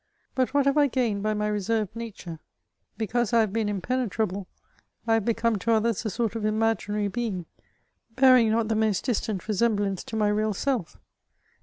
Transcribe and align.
But 0.33 0.51
what 0.55 0.65
have 0.65 0.79
I 0.79 0.87
gained 0.87 1.21
by 1.21 1.35
my 1.35 1.45
reserved 1.47 1.95
nature?— 1.95 2.39
because 2.97 3.33
I 3.33 3.41
have 3.41 3.53
been 3.53 3.69
im 3.69 3.81
penetrable, 3.81 4.47
I 5.05 5.13
have 5.13 5.25
become 5.25 5.57
to 5.57 5.73
others 5.73 6.03
a 6.05 6.09
sort 6.09 6.35
of 6.35 6.43
imaginary 6.43 7.07
being, 7.07 7.45
bearing 8.15 8.49
not 8.49 8.67
the 8.67 8.73
most 8.75 9.05
distant 9.05 9.47
resemblance 9.47 10.03
to 10.05 10.15
my 10.15 10.29
real 10.29 10.55
self. 10.55 10.97